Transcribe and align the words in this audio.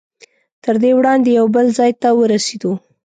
تر 0.63 0.75
دې 0.83 0.91
وړاندې 0.97 1.29
یو 1.39 1.47
بل 1.55 1.65
ځای 1.77 1.91
ته 2.01 2.09
ورسېدو. 2.19 2.73